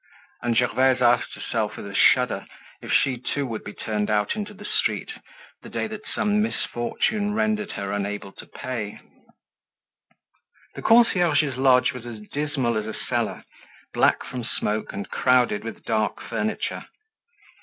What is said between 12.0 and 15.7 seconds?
as dismal as a cellar, black from smoke and crowded